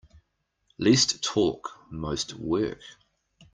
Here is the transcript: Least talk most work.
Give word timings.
Least 0.79 1.21
talk 1.23 1.77
most 1.91 2.33
work. 2.33 2.81